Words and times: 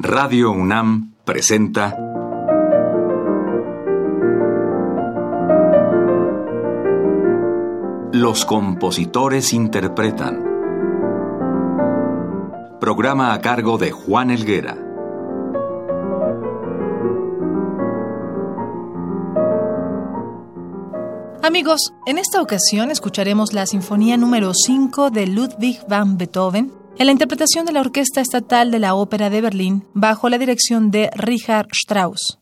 Radio 0.00 0.52
UNAM 0.52 1.14
presenta 1.24 1.96
Los 8.12 8.44
compositores 8.44 9.52
interpretan. 9.52 10.44
Programa 12.80 13.32
a 13.32 13.40
cargo 13.40 13.76
de 13.76 13.90
Juan 13.90 14.30
Elguera. 14.30 14.78
Amigos, 21.42 21.92
en 22.06 22.18
esta 22.18 22.40
ocasión 22.40 22.92
escucharemos 22.92 23.52
la 23.52 23.66
Sinfonía 23.66 24.16
número 24.16 24.52
5 24.54 25.10
de 25.10 25.26
Ludwig 25.26 25.80
van 25.88 26.18
Beethoven 26.18 26.77
en 26.98 27.06
la 27.06 27.12
interpretación 27.12 27.64
de 27.64 27.72
la 27.72 27.80
Orquesta 27.80 28.20
Estatal 28.20 28.70
de 28.70 28.80
la 28.80 28.94
Ópera 28.94 29.30
de 29.30 29.40
Berlín 29.40 29.84
bajo 29.94 30.28
la 30.28 30.38
dirección 30.38 30.90
de 30.90 31.10
Richard 31.14 31.68
Strauss. 31.72 32.38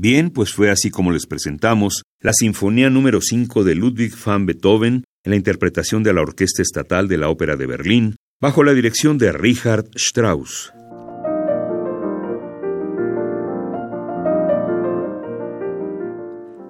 Bien, 0.00 0.30
pues 0.30 0.54
fue 0.54 0.70
así 0.70 0.90
como 0.90 1.10
les 1.10 1.26
presentamos 1.26 2.04
la 2.20 2.32
Sinfonía 2.32 2.88
número 2.88 3.20
5 3.20 3.64
de 3.64 3.74
Ludwig 3.74 4.12
van 4.24 4.46
Beethoven 4.46 5.02
en 5.24 5.30
la 5.30 5.34
interpretación 5.34 6.04
de 6.04 6.12
la 6.12 6.22
Orquesta 6.22 6.62
Estatal 6.62 7.08
de 7.08 7.18
la 7.18 7.28
Ópera 7.28 7.56
de 7.56 7.66
Berlín, 7.66 8.14
bajo 8.40 8.62
la 8.62 8.74
dirección 8.74 9.18
de 9.18 9.32
Richard 9.32 9.86
Strauss. 9.96 10.72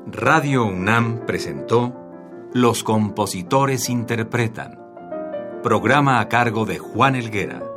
Radio 0.07 0.65
UNAM 0.65 1.27
presentó 1.27 1.95
Los 2.55 2.83
compositores 2.83 3.91
interpretan, 3.91 4.79
programa 5.63 6.21
a 6.21 6.31
cargo 6.31 6.65
de 6.65 6.79
Juan 6.79 7.15
Elguera. 7.15 7.68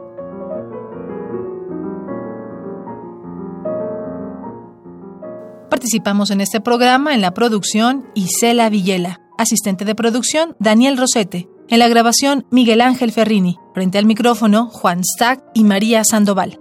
Participamos 5.71 6.31
en 6.31 6.41
este 6.41 6.59
programa 6.59 7.15
en 7.15 7.21
la 7.21 7.33
producción 7.33 8.05
Isela 8.13 8.69
Villela, 8.69 9.21
asistente 9.37 9.85
de 9.85 9.95
producción 9.95 10.53
Daniel 10.59 10.97
Rosete, 10.97 11.47
en 11.69 11.79
la 11.79 11.87
grabación 11.87 12.45
Miguel 12.51 12.81
Ángel 12.81 13.13
Ferrini, 13.13 13.57
frente 13.73 13.97
al 13.97 14.05
micrófono 14.05 14.67
Juan 14.67 15.01
Stack 15.01 15.41
y 15.53 15.63
María 15.63 16.03
Sandoval. 16.03 16.59